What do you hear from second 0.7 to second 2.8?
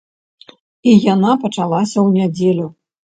І яна пачалася ў нядзелю.